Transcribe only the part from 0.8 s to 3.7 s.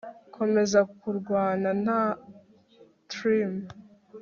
kurwana na trim